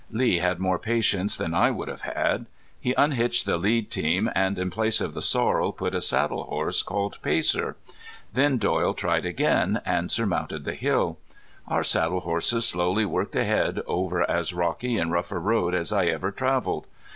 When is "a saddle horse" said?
5.93-6.81